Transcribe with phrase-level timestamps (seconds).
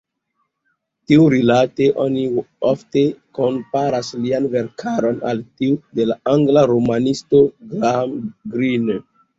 [1.11, 2.23] Tiurilate oni
[2.71, 3.05] ofte
[3.41, 8.19] komparas lian verkaron al tiu de la angla romanisto Graham
[8.57, 9.03] Greene.